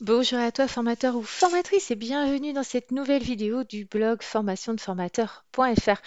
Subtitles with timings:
[0.00, 6.00] Bonjour à toi formateur ou formatrice et bienvenue dans cette nouvelle vidéo du blog formationdeformateur.fr.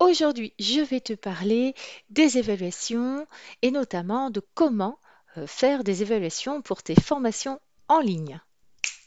[0.00, 1.74] Aujourd'hui, je vais te parler
[2.10, 3.28] des évaluations
[3.62, 4.98] et notamment de comment
[5.36, 8.40] euh, faire des évaluations pour tes formations en ligne.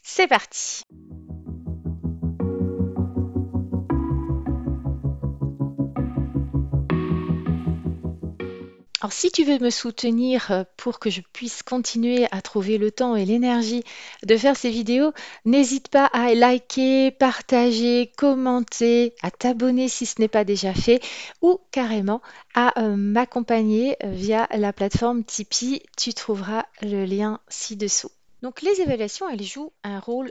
[0.02, 0.86] C'est parti
[9.02, 12.92] Alors, si tu veux me soutenir euh, pour que je puisse continuer à trouver le
[12.92, 13.84] temps et l'énergie
[14.22, 15.12] de faire ces vidéos,
[15.44, 21.02] n'hésite pas à liker, partager, commenter, à t'abonner si ce n'est pas déjà fait
[21.42, 22.22] ou carrément
[22.54, 25.82] à euh, m'accompagner euh, via la plateforme Tipeee.
[25.98, 28.12] Tu trouveras le lien ci-dessous.
[28.44, 30.30] Donc, les évaluations, elles jouent un rôle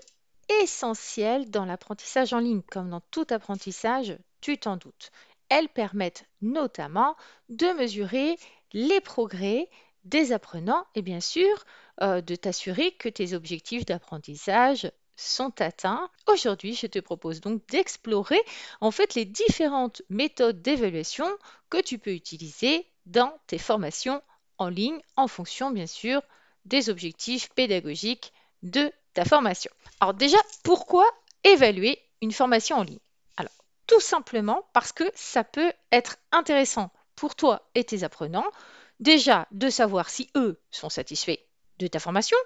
[0.62, 5.10] essentiel dans l'apprentissage en ligne, comme dans tout apprentissage, tu t'en doutes.
[5.48, 7.16] Elles permettent notamment
[7.48, 8.36] de mesurer
[8.72, 9.68] les progrès
[10.04, 11.64] des apprenants et bien sûr
[12.00, 16.08] euh, de t'assurer que tes objectifs d'apprentissage sont atteints.
[16.26, 18.40] Aujourd'hui, je te propose donc d'explorer
[18.80, 21.28] en fait les différentes méthodes d'évaluation
[21.68, 24.22] que tu peux utiliser dans tes formations
[24.56, 26.22] en ligne en fonction bien sûr
[26.64, 29.70] des objectifs pédagogiques de ta formation.
[30.00, 31.06] Alors déjà, pourquoi
[31.44, 32.98] évaluer une formation en ligne?
[33.36, 33.52] Alors,
[33.86, 36.90] tout simplement parce que ça peut être intéressant
[37.20, 38.50] pour toi et tes apprenants,
[38.98, 41.38] déjà de savoir si eux sont satisfaits
[41.78, 42.38] de ta formation,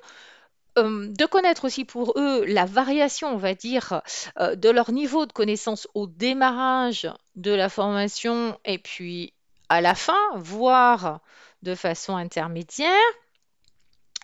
[0.78, 4.02] euh, de connaître aussi pour eux la variation, on va dire,
[4.40, 9.32] euh, de leur niveau de connaissance au démarrage de la formation et puis
[9.68, 11.20] à la fin, voire
[11.62, 13.12] de façon intermédiaire.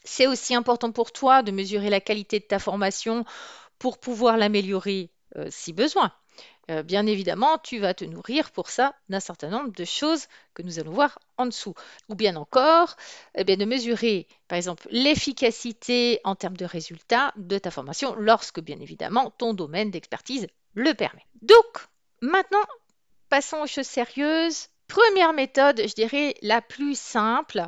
[0.02, 3.24] C'est aussi important pour toi de mesurer la qualité de ta formation
[3.78, 6.12] pour pouvoir l'améliorer euh, si besoin.
[6.70, 10.62] Euh, bien évidemment, tu vas te nourrir pour ça d'un certain nombre de choses que
[10.62, 11.74] nous allons voir en dessous.
[12.08, 12.96] Ou bien encore,
[13.34, 18.78] eh de mesurer, par exemple, l'efficacité en termes de résultats de ta formation lorsque, bien
[18.80, 21.26] évidemment, ton domaine d'expertise le permet.
[21.42, 21.88] Donc,
[22.20, 22.64] maintenant,
[23.28, 24.68] passons aux choses sérieuses.
[24.86, 27.66] Première méthode, je dirais la plus simple,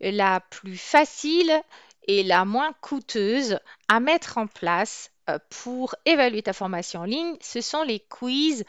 [0.00, 1.62] la plus facile
[2.08, 3.58] et la moins coûteuse
[3.88, 5.11] à mettre en place
[5.50, 8.64] pour évaluer ta formation en ligne, ce sont les quiz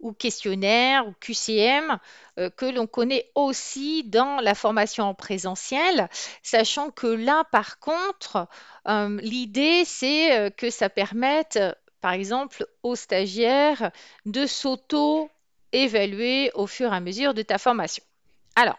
[0.00, 1.98] ou questionnaires ou QCM
[2.38, 6.08] euh, que l'on connaît aussi dans la formation en présentiel,
[6.42, 8.46] sachant que là, par contre,
[8.86, 11.58] euh, l'idée, c'est que ça permette,
[12.00, 13.90] par exemple, aux stagiaires
[14.24, 18.04] de s'auto-évaluer au fur et à mesure de ta formation.
[18.54, 18.78] Alors,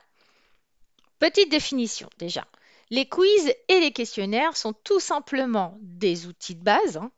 [1.20, 2.46] petite définition déjà.
[2.92, 7.12] Les quiz et les questionnaires sont tout simplement des outils de base hein,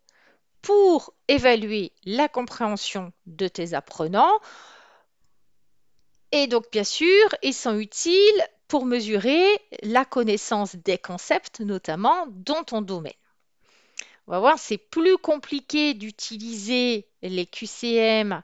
[0.62, 4.40] pour évaluer la compréhension de tes apprenants.
[6.34, 9.46] Et donc, bien sûr, ils sont utiles pour mesurer
[9.84, 13.14] la connaissance des concepts, notamment dans ton domaine.
[14.28, 18.44] On va voir, c'est plus compliqué d'utiliser les QCM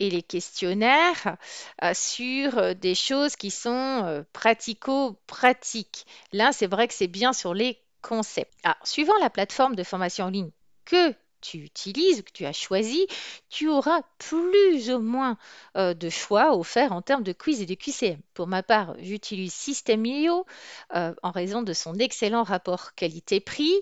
[0.00, 1.36] et les questionnaires
[1.82, 6.06] euh, sur euh, des choses qui sont euh, pratico-pratiques.
[6.32, 8.52] Là, c'est vrai que c'est bien sur les concepts.
[8.64, 10.50] Alors, suivant la plateforme de formation en ligne
[10.84, 13.06] que tu utilises, que tu as choisi,
[13.50, 15.36] tu auras plus ou moins
[15.74, 18.18] de choix offerts en termes de quiz et de QCM.
[18.32, 20.46] Pour ma part, j'utilise System.io
[20.94, 23.74] en raison de son excellent rapport qualité-prix.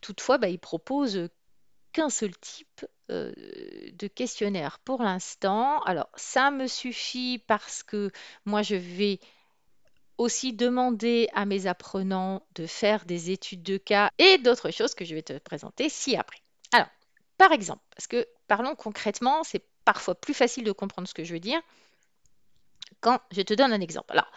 [0.00, 1.28] toutefois, bah, il propose
[1.98, 3.32] qu'un seul type euh,
[3.92, 5.80] de questionnaire pour l'instant.
[5.82, 8.10] Alors, ça me suffit parce que
[8.44, 9.18] moi, je vais
[10.16, 15.04] aussi demander à mes apprenants de faire des études de cas et d'autres choses que
[15.04, 16.42] je vais te présenter ci-après.
[16.72, 16.88] Alors,
[17.36, 21.32] par exemple, parce que parlons concrètement, c'est parfois plus facile de comprendre ce que je
[21.32, 21.60] veux dire
[23.00, 24.12] quand je te donne un exemple.
[24.12, 24.30] Alors,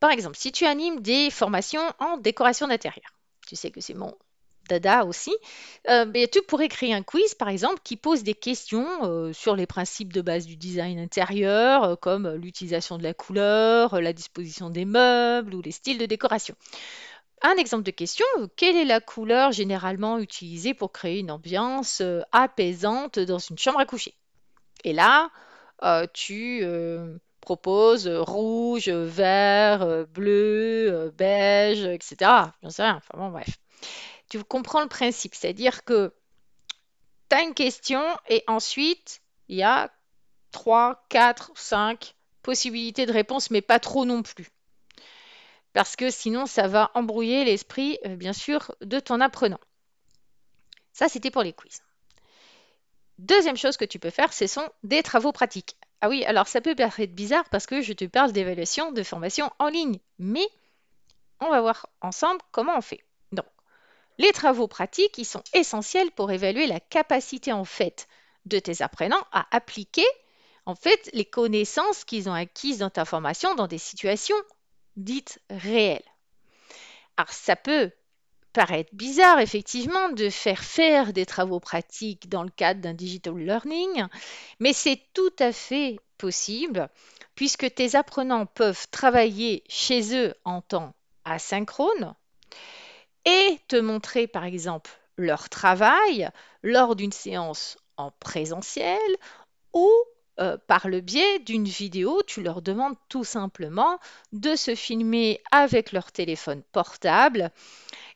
[0.00, 3.12] par exemple, si tu animes des formations en décoration d'intérieur,
[3.46, 4.16] tu sais que c'est mon
[4.68, 5.34] Dada aussi,
[5.88, 9.66] euh, tu pourrais créer un quiz, par exemple, qui pose des questions euh, sur les
[9.66, 14.84] principes de base du design intérieur, euh, comme l'utilisation de la couleur, la disposition des
[14.84, 16.54] meubles ou les styles de décoration.
[17.42, 18.24] Un exemple de question,
[18.56, 22.00] quelle est la couleur généralement utilisée pour créer une ambiance
[22.30, 24.14] apaisante dans une chambre à coucher?
[24.84, 25.28] Et là,
[26.12, 26.64] tu
[27.40, 32.30] proposes rouge, vert, bleu, beige, etc.
[32.62, 33.58] J'en sais rien, enfin bon, bref
[34.32, 35.34] tu comprends le principe.
[35.34, 36.10] C'est-à-dire que
[37.28, 39.92] tu as une question et ensuite, il y a
[40.52, 44.48] 3, 4, 5 possibilités de réponse, mais pas trop non plus.
[45.74, 49.60] Parce que sinon, ça va embrouiller l'esprit, euh, bien sûr, de ton apprenant.
[50.94, 51.82] Ça, c'était pour les quiz.
[53.18, 55.76] Deuxième chose que tu peux faire, ce sont des travaux pratiques.
[56.00, 59.52] Ah oui, alors ça peut paraître bizarre parce que je te parle d'évaluation de formation
[59.58, 60.48] en ligne, mais
[61.38, 63.04] on va voir ensemble comment on fait.
[64.18, 68.06] Les travaux pratiques, sont essentiels pour évaluer la capacité en fait
[68.44, 70.06] de tes apprenants à appliquer
[70.66, 74.36] en fait les connaissances qu'ils ont acquises dans ta formation dans des situations
[74.96, 76.04] dites réelles.
[77.16, 77.90] Alors ça peut
[78.52, 84.06] paraître bizarre effectivement de faire faire des travaux pratiques dans le cadre d'un digital learning,
[84.60, 86.88] mais c'est tout à fait possible
[87.34, 90.94] puisque tes apprenants peuvent travailler chez eux en temps
[91.24, 92.14] asynchrone
[93.24, 96.28] et te montrer par exemple leur travail
[96.62, 99.00] lors d'une séance en présentiel
[99.72, 99.90] ou
[100.40, 103.98] euh, par le biais d'une vidéo, tu leur demandes tout simplement
[104.32, 107.50] de se filmer avec leur téléphone portable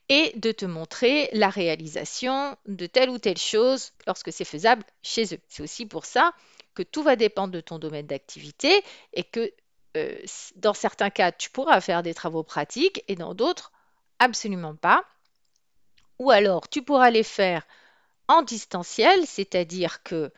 [0.09, 5.35] et de te montrer la réalisation de telle ou telle chose lorsque c'est faisable chez
[5.35, 5.41] eux.
[5.49, 6.33] C'est aussi pour ça
[6.75, 8.83] que tout va dépendre de ton domaine d'activité
[9.13, 9.53] et que
[9.97, 10.17] euh,
[10.57, 13.73] dans certains cas, tu pourras faire des travaux pratiques et dans d'autres,
[14.19, 15.05] absolument pas.
[16.19, 17.67] Ou alors, tu pourras les faire
[18.29, 20.33] en distanciel, c'est-à-dire que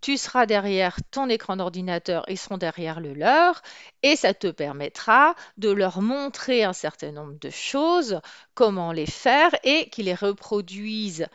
[0.00, 3.62] tu seras derrière ton écran d'ordinateur, ils seront derrière le leur,
[4.02, 8.20] et ça te permettra de leur montrer un certain nombre de choses,
[8.54, 11.26] comment les faire, et qu'ils les reproduisent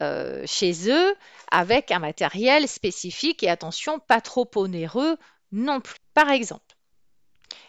[0.00, 1.14] euh, chez eux
[1.50, 5.18] avec un matériel spécifique et attention, pas trop onéreux
[5.52, 5.98] non plus.
[6.14, 6.77] Par exemple,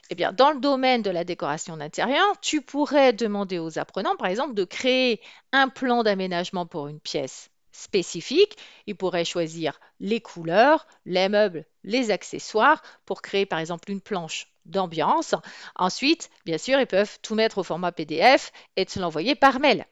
[0.10, 4.28] eh bien, dans le domaine de la décoration d'intérieur, tu pourrais demander aux apprenants, par
[4.28, 5.22] exemple, de créer
[5.52, 8.58] un plan d'aménagement pour une pièce spécifique.
[8.88, 14.48] Ils pourraient choisir les couleurs, les meubles, les accessoires pour créer par exemple une planche
[14.66, 15.36] d'ambiance.
[15.76, 19.86] Ensuite, bien sûr, ils peuvent tout mettre au format PDF et te l'envoyer par mail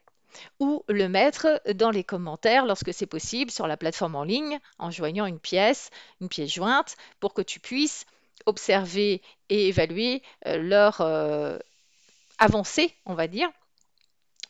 [0.60, 4.90] ou le mettre dans les commentaires lorsque c'est possible sur la plateforme en ligne en
[4.90, 5.90] joignant une pièce,
[6.20, 8.04] une pièce jointe pour que tu puisses
[8.46, 11.58] observer et évaluer euh, leur euh,
[12.38, 13.50] avancée, on va dire,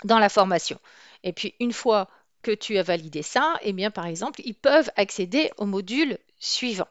[0.05, 0.79] dans la formation.
[1.25, 2.09] Et puis une fois
[2.43, 6.89] que tu as validé ça, eh bien, par exemple, ils peuvent accéder au module suivant.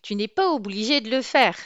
[0.00, 1.56] Tu n'es pas obligé de le faire.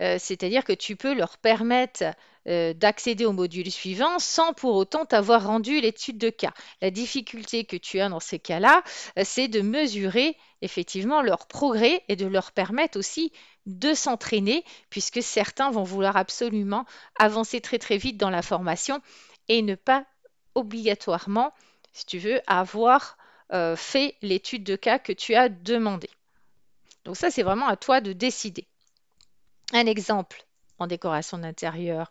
[0.00, 2.04] Euh, c'est-à-dire que tu peux leur permettre
[2.44, 6.52] d'accéder au module suivant sans pour autant t'avoir rendu l'étude de cas.
[6.80, 8.82] La difficulté que tu as dans ces cas-là,
[9.22, 13.30] c'est de mesurer effectivement leur progrès et de leur permettre aussi
[13.66, 16.84] de s'entraîner, puisque certains vont vouloir absolument
[17.18, 19.00] avancer très très vite dans la formation
[19.48, 20.04] et ne pas
[20.54, 21.52] obligatoirement
[21.92, 23.16] si tu veux, avoir
[23.52, 26.08] euh, fait l'étude de cas que tu as demandé.
[27.04, 28.66] Donc ça, c'est vraiment à toi de décider.
[29.72, 30.44] Un exemple
[30.78, 32.10] en décoration d'intérieur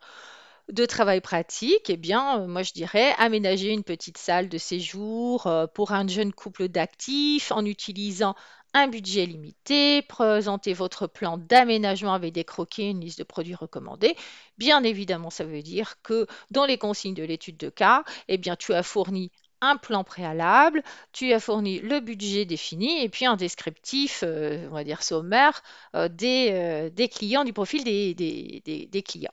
[0.70, 5.48] de travail pratique, eh bien, euh, moi je dirais aménager une petite salle de séjour
[5.48, 8.36] euh, pour un jeune couple d'actifs en utilisant
[8.74, 14.16] un budget limité, présenter votre plan d'aménagement avec des croquis, une liste de produits recommandés.
[14.58, 18.56] Bien évidemment, ça veut dire que dans les consignes de l'étude de cas, eh bien,
[18.56, 19.32] tu as fourni
[19.62, 24.74] un plan préalable, tu as fourni le budget défini et puis un descriptif, euh, on
[24.74, 25.62] va dire sommaire,
[25.96, 29.32] euh, euh, des, clients, du profil des, clients.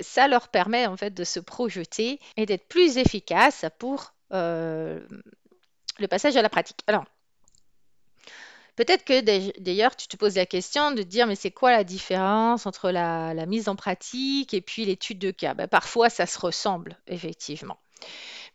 [0.00, 5.02] ça leur permet en fait de se projeter et d'être plus efficace pour le
[6.08, 6.78] passage à la pratique.
[6.86, 7.04] Alors,
[8.80, 12.64] Peut-être que d'ailleurs, tu te poses la question de dire, mais c'est quoi la différence
[12.64, 15.52] entre la, mise en pratique et puis l'étude de cas?
[15.52, 17.76] Ben, Parfois, ça se ressemble, effectivement.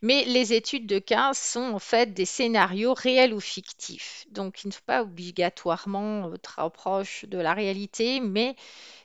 [0.02, 4.26] Mais les études de cas sont en fait des scénarios réels ou fictifs.
[4.32, 8.56] Donc, ils ne sont pas obligatoirement euh, très proches de la réalité, mais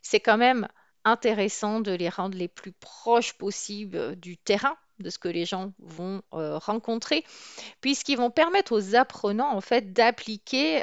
[0.01, 0.67] c'est quand même
[1.05, 5.45] intéressant de les rendre les plus proches possibles euh, du terrain de ce que les
[5.45, 7.23] gens vont euh, rencontrer,
[7.81, 10.81] puisqu'ils vont permettre aux apprenants en fait d'appliquer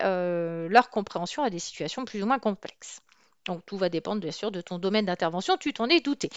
[0.68, 3.00] leur compréhension à des situations plus ou moins complexes.
[3.46, 6.28] Donc tout va dépendre bien sûr de ton domaine d'intervention, tu t'en es douté.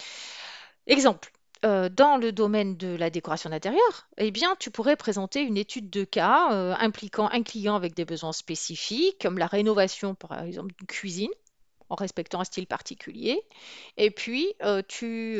[0.86, 1.30] Exemple,
[1.64, 5.90] euh, dans le domaine de la décoration d'intérieur, eh bien, tu pourrais présenter une étude
[5.90, 10.74] de cas euh, impliquant un client avec des besoins spécifiques, comme la rénovation, par exemple,
[10.76, 11.30] d'une cuisine,
[11.98, 13.42] respectant un style particulier.
[13.96, 15.38] Et puis, euh, tu,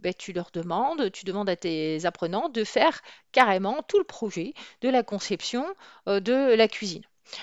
[0.00, 3.00] ben, tu leur demandes, tu demandes à tes apprenants de faire
[3.32, 5.64] carrément tout le projet de la conception
[6.06, 7.02] de la cuisine.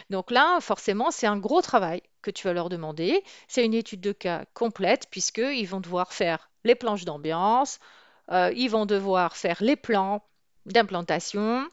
[0.10, 3.24] Donc là, forcément, c'est un gros travail que tu vas leur demander.
[3.48, 7.80] C'est une étude de cas complète puisqu'ils vont devoir faire les planches d'ambiance,
[8.32, 10.24] euh, ils vont devoir faire les plans
[10.66, 11.68] d'implantation,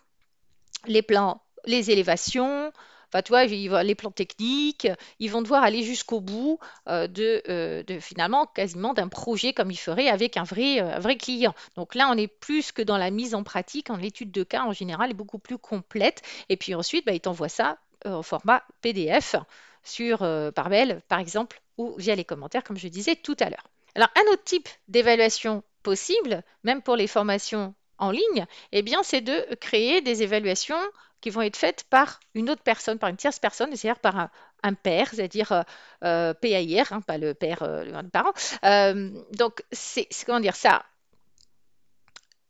[0.86, 2.72] les plans, les élévations,
[3.14, 4.88] enfin, les plans techniques,
[5.18, 9.76] ils vont devoir aller jusqu'au bout euh, euh, de, finalement quasiment d'un projet comme ils
[9.76, 11.54] feraient avec un vrai, un vrai client.
[11.76, 14.62] Donc là, on est plus que dans la mise en pratique, en l'étude de cas
[14.62, 16.22] en général est beaucoup plus complète.
[16.48, 19.36] Et puis ensuite, bah, ils t'envoient ça au format PDF
[19.84, 20.18] sur
[20.54, 23.68] par mail, par exemple, ou via les commentaires, comme je disais tout à l'heure.
[23.94, 29.20] Alors, un autre type d'évaluation possible, même pour les formations en ligne, eh bien, c'est
[29.20, 30.80] de créer des évaluations
[31.22, 34.28] qui vont être faites par une autre personne, par une tierce personne, c'est-à-dire par
[34.62, 35.62] un, père, c'est-à-dire euh,
[36.04, 38.32] euh PAIR, hein, pas le père, euh, le parent.
[38.64, 40.84] Euh, donc, c'est comment dire ça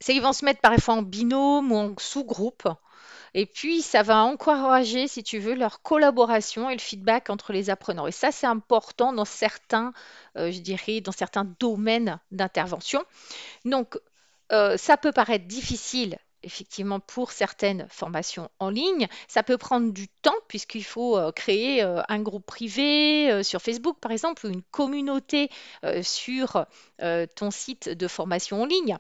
[0.00, 2.68] C'est qu'ils vont se mettre parfois en binôme ou en sous-groupe.
[3.34, 7.70] Et puis, ça va encourager, si tu veux, leur collaboration et le feedback entre les
[7.70, 8.06] apprenants.
[8.06, 9.94] Et ça, c'est important dans certains,
[10.36, 13.02] je dirais, dans certains domaines d'intervention.
[13.64, 13.98] Donc,
[14.76, 19.08] ça peut paraître difficile effectivement pour certaines formations en ligne.
[19.28, 23.62] Ça peut prendre du temps puisqu'il faut euh, créer euh, un groupe privé euh, sur
[23.62, 25.50] Facebook par exemple ou une communauté
[26.02, 26.66] sur
[27.34, 28.96] ton site de formation en ligne.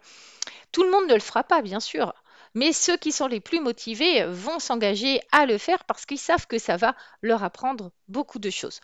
[0.72, 2.12] Tout le monde ne le fera pas bien sûr.
[2.54, 6.46] Mais ceux qui sont les plus motivés vont s'engager à le faire parce qu'ils savent
[6.46, 8.80] que ça va leur apprendre beaucoup de choses.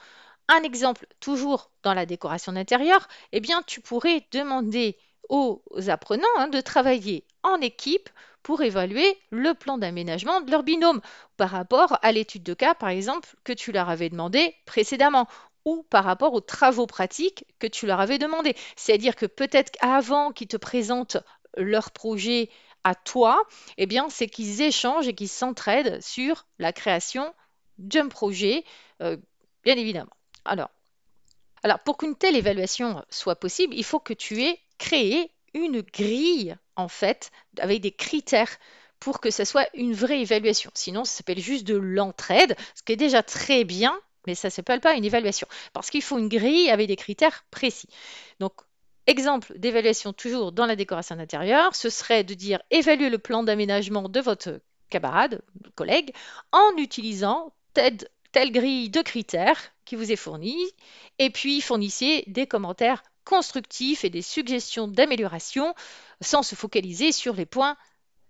[0.48, 4.96] Un exemple, toujours dans la décoration d'intérieur, eh bien, tu pourrais demander
[5.28, 8.08] aux apprenants hein, de travailler en équipe
[8.42, 11.00] pour évaluer le plan d'aménagement de leur binôme
[11.36, 15.28] par rapport à l'étude de cas, par exemple, que tu leur avais demandé précédemment
[15.64, 18.54] ou par rapport aux travaux pratiques que tu leur avais demandé.
[18.76, 21.18] C'est-à-dire que peut-être qu'avant qu'ils te présentent
[21.56, 22.48] leur projet
[22.84, 23.42] à toi,
[23.76, 27.34] eh bien, c'est qu'ils échangent et qu'ils s'entraident sur la création
[27.76, 28.64] d'un projet,
[29.02, 29.16] euh,
[29.64, 30.12] bien évidemment.
[30.44, 30.70] Alors,
[31.62, 36.56] alors, pour qu'une telle évaluation soit possible, il faut que tu aies créé une grille,
[36.76, 38.58] en fait, avec des critères
[39.00, 40.70] pour que ce soit une vraie évaluation.
[40.74, 44.52] Sinon, ça s'appelle juste de l'entraide, ce qui est déjà très bien, mais ça ne
[44.52, 47.88] s'appelle pas une évaluation, parce qu'il faut une grille avec des critères précis.
[48.40, 48.52] Donc,
[49.06, 54.08] exemple d'évaluation toujours dans la décoration d'intérieur, ce serait de dire évaluer le plan d'aménagement
[54.08, 54.60] de votre
[54.90, 55.42] camarade,
[55.74, 56.12] collègue,
[56.52, 57.98] en utilisant telle,
[58.32, 60.64] telle grille de critères qui vous est fournie,
[61.18, 65.74] et puis fournissez des commentaires constructifs et des suggestions d'amélioration
[66.20, 67.76] sans se focaliser sur les points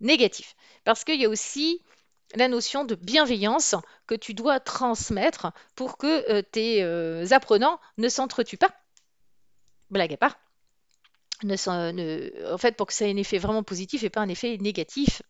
[0.00, 0.54] négatifs.
[0.84, 1.82] Parce qu'il y a aussi
[2.34, 3.74] la notion de bienveillance
[4.06, 8.74] que tu dois transmettre pour que euh, tes euh, apprenants ne s'entretuent pas.
[9.90, 10.38] Blague à part.
[11.42, 15.22] en fait, pour que ça ait un effet vraiment positif et pas un effet négatif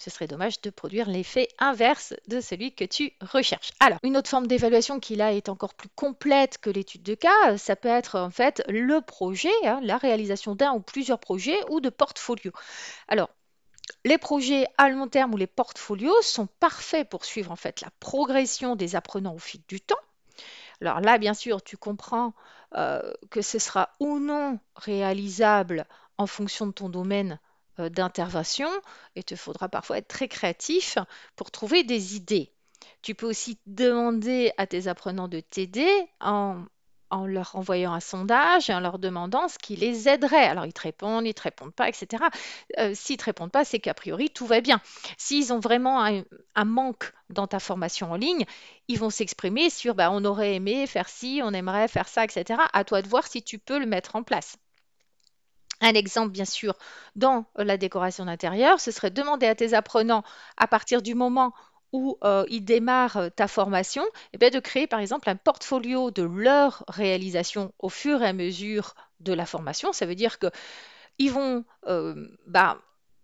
[0.00, 3.72] ce serait dommage de produire l'effet inverse de celui que tu recherches.
[3.80, 7.58] Alors, une autre forme d'évaluation qui là est encore plus complète que l'étude de cas,
[7.58, 11.80] ça peut être en fait le projet, hein, la réalisation d'un ou plusieurs projets ou
[11.80, 12.52] de portfolios.
[13.08, 13.28] Alors,
[14.06, 17.90] les projets à long terme ou les portfolios sont parfaits pour suivre en fait la
[18.00, 19.96] progression des apprenants au fil du temps.
[20.80, 22.32] Alors là, bien sûr, tu comprends
[22.74, 25.84] euh, que ce sera ou non réalisable
[26.16, 27.38] en fonction de ton domaine
[27.88, 28.70] d'intervention
[29.16, 30.98] et te faudra parfois être très créatif
[31.36, 32.52] pour trouver des idées.
[33.02, 36.64] Tu peux aussi demander à tes apprenants de t'aider en,
[37.26, 40.44] leur envoyant un sondage et en leur demandant ce qui les aiderait.
[40.44, 42.24] Alors ils te répondent, ils te répondent pas, etc.
[42.78, 44.80] Euh, S'ils te répondent pas, c'est qu'a priori tout va bien.
[45.16, 48.44] S'ils ont vraiment un, manque dans ta formation en ligne,
[48.88, 52.60] ils vont s'exprimer sur bah, on aurait aimé faire ci, on aimerait faire ça, etc.
[52.72, 54.56] À toi de voir si tu peux le mettre en place.
[55.80, 56.74] Un exemple, bien sûr,
[57.16, 60.22] dans la décoration d'intérieur, ce serait demander à tes apprenants,
[60.56, 61.52] à partir du moment
[61.92, 66.22] où euh, ils démarrent euh, ta formation, eh de créer par exemple un portfolio de
[66.22, 69.92] leur réalisation au fur et à mesure de la formation.
[69.92, 72.80] Ça veut dire qu'ils vont euh, bah,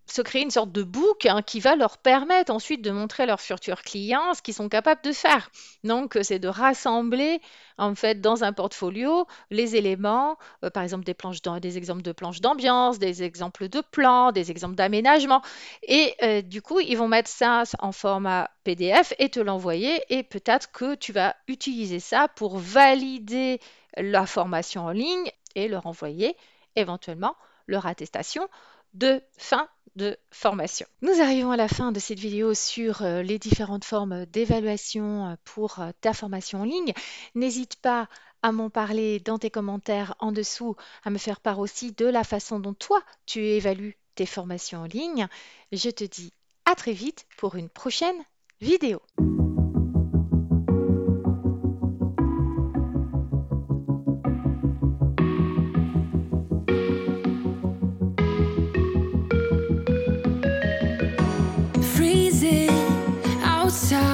[0.06, 3.26] se créer une sorte de book hein, qui va leur permettre ensuite de montrer à
[3.26, 5.50] leurs futurs clients ce qu'ils sont capables de faire.
[5.84, 7.40] Donc, euh, c'est de rassembler
[7.78, 12.40] en fait dans un portfolio les éléments, euh, par exemple des, planches exemples de planches
[12.40, 15.42] d'ambiance, des exemples de plans, des exemples d'aménagement.
[15.82, 20.00] Et euh, du coup, ils vont mettre ça en format PDF et te l'envoyer.
[20.08, 23.60] Et peut-être que tu vas utiliser ça pour valider
[23.96, 26.36] la formation en ligne et leur envoyer
[26.76, 27.34] éventuellement
[27.66, 28.48] leur attestation
[28.96, 30.86] de fin de formation.
[31.00, 35.34] Nous arrivons à la fin de cette vidéo sur euh, les différentes formes d'évaluation euh,
[35.44, 36.92] pour euh, ta formation en ligne.
[37.34, 38.08] N'hésite pas
[38.42, 42.24] à m'en parler dans tes commentaires en dessous, à me faire part aussi de la
[42.24, 45.28] façon dont toi tu évalues tes formations en ligne.
[45.72, 46.32] Je te dis
[46.66, 48.22] à très vite pour une prochaine
[48.60, 49.00] vidéo.